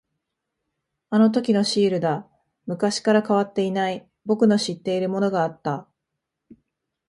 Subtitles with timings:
[1.11, 2.27] あのときのシールだ。
[2.65, 5.87] 昔から変わっていない、僕の知っているものがあった。